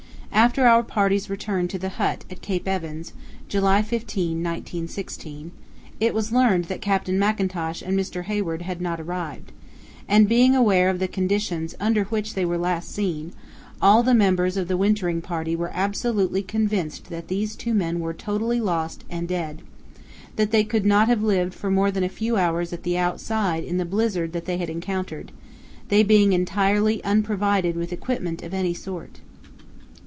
After 0.33 0.65
our 0.65 0.81
party's 0.81 1.29
return 1.29 1.67
to 1.67 1.77
the 1.77 1.87
hut 1.99 2.23
at 2.31 2.41
Cape 2.41 2.65
Evans, 2.67 3.11
July 3.49 3.81
15, 3.83 4.29
1916, 4.41 5.51
it 5.99 6.13
was 6.15 6.31
learned 6.31 6.65
that 6.65 6.79
Captain 6.81 7.19
Mackintosh 7.19 7.83
and 7.85 7.99
Mr. 7.99 8.23
Hayward 8.23 8.61
had 8.63 8.79
not 8.81 8.99
arrived; 8.99 9.51
and, 10.07 10.27
being 10.29 10.55
aware 10.55 10.89
of 10.89 10.99
the 10.99 11.07
conditions 11.09 11.75
under 11.81 12.05
which 12.05 12.33
they 12.33 12.43
were 12.45 12.57
last 12.57 12.89
seen, 12.91 13.33
all 13.81 14.03
the 14.03 14.13
members 14.15 14.55
of 14.57 14.67
the 14.69 14.77
wintering 14.77 15.21
party 15.21 15.53
were 15.55 15.71
absolutely 15.73 16.41
convinced 16.41 17.09
that 17.09 17.27
these 17.27 17.55
two 17.57 17.73
men 17.73 17.99
were 17.99 18.13
totally 18.13 18.59
lost 18.61 19.03
and 19.09 19.27
dead—that 19.27 20.49
they 20.49 20.63
could 20.63 20.85
not 20.85 21.07
have 21.09 21.21
lived 21.21 21.53
for 21.53 21.69
more 21.69 21.91
than 21.91 22.03
a 22.05 22.09
few 22.09 22.35
hours 22.37 22.71
at 22.73 22.83
the 22.83 22.97
outside 22.97 23.63
in 23.65 23.77
the 23.77 23.85
blizzard 23.85 24.31
that 24.33 24.45
they 24.45 24.57
had 24.57 24.69
encountered, 24.69 25.31
they 25.89 26.01
being 26.01 26.31
entirely 26.33 27.03
unprovided 27.03 27.75
with 27.75 27.93
equipment 27.93 28.41
of 28.41 28.53
any 28.55 28.73
sort. 28.73 29.19